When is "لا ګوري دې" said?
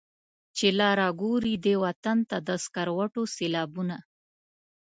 0.79-1.75